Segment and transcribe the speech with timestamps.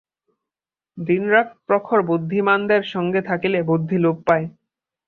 [0.97, 4.45] দিনরাত প্রখর বুদ্ধিমানদের সঙ্গে থাকিলে বুদ্ধি লোপ পায়।